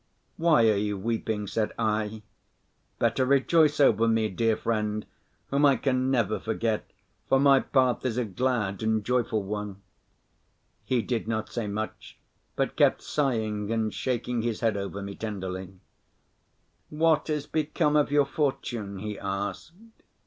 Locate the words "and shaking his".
13.71-14.61